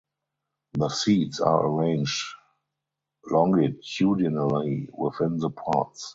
The 0.73 0.89
seeds 0.89 1.41
are 1.41 1.63
arranged 1.67 2.25
longitudinally 3.29 4.89
within 4.91 5.37
the 5.37 5.51
pods. 5.51 6.09